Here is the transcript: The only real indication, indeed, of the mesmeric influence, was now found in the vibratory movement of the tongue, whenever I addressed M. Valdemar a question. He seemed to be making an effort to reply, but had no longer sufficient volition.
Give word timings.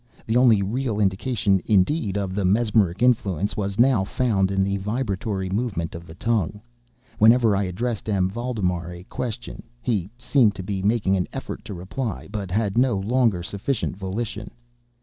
The 0.25 0.35
only 0.35 0.63
real 0.63 0.99
indication, 0.99 1.61
indeed, 1.63 2.17
of 2.17 2.33
the 2.33 2.43
mesmeric 2.43 3.03
influence, 3.03 3.55
was 3.55 3.77
now 3.77 4.03
found 4.03 4.49
in 4.49 4.63
the 4.63 4.77
vibratory 4.77 5.47
movement 5.51 5.93
of 5.93 6.07
the 6.07 6.15
tongue, 6.15 6.59
whenever 7.19 7.55
I 7.55 7.65
addressed 7.65 8.09
M. 8.09 8.27
Valdemar 8.27 8.91
a 8.91 9.03
question. 9.03 9.61
He 9.79 10.09
seemed 10.17 10.55
to 10.55 10.63
be 10.63 10.81
making 10.81 11.17
an 11.17 11.27
effort 11.31 11.63
to 11.65 11.75
reply, 11.75 12.27
but 12.31 12.49
had 12.49 12.79
no 12.79 12.97
longer 12.97 13.43
sufficient 13.43 13.95
volition. 13.95 14.49